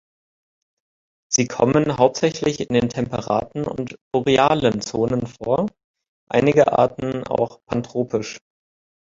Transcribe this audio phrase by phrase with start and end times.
[1.31, 5.67] Sie kommen hauptsächlich in den temperaten und borealen Zonen vor,
[6.27, 8.39] einige Arten auch pantropisch.